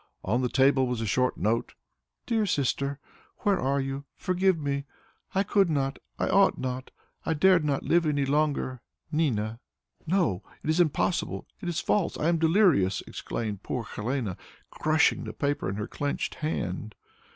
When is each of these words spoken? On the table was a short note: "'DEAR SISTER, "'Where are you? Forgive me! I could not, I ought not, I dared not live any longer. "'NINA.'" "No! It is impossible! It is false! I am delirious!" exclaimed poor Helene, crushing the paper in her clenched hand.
On 0.25 0.41
the 0.41 0.49
table 0.49 0.87
was 0.87 0.99
a 0.99 1.05
short 1.05 1.37
note: 1.37 1.75
"'DEAR 2.25 2.47
SISTER, 2.47 2.97
"'Where 3.41 3.59
are 3.59 3.79
you? 3.79 4.05
Forgive 4.15 4.57
me! 4.57 4.85
I 5.35 5.43
could 5.43 5.69
not, 5.69 5.99
I 6.17 6.27
ought 6.27 6.57
not, 6.57 6.89
I 7.23 7.35
dared 7.35 7.63
not 7.63 7.83
live 7.83 8.07
any 8.07 8.25
longer. 8.25 8.81
"'NINA.'" 9.11 9.59
"No! 10.07 10.41
It 10.63 10.71
is 10.71 10.79
impossible! 10.79 11.45
It 11.61 11.69
is 11.69 11.79
false! 11.79 12.17
I 12.17 12.29
am 12.29 12.39
delirious!" 12.39 13.03
exclaimed 13.05 13.61
poor 13.61 13.83
Helene, 13.83 14.37
crushing 14.71 15.23
the 15.23 15.33
paper 15.33 15.69
in 15.69 15.75
her 15.75 15.85
clenched 15.87 16.33
hand. 16.33 16.95